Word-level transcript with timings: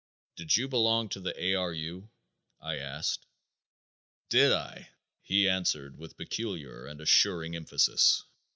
"Did 0.35 0.57
you 0.57 0.67
belong 0.67 1.09
to 1.09 1.19
the 1.19 1.39
A. 1.39 1.53
R. 1.53 1.71
U.?" 1.73 2.09
I 2.59 2.77
asked. 2.77 3.27
"Did 4.29 4.51
I?" 4.51 4.89
he 5.21 5.47
answered 5.47 5.99
with 5.99 6.17
peculiar 6.17 6.87
and 6.87 6.99
assuring 6.99 7.55
emphasis. 7.55 8.23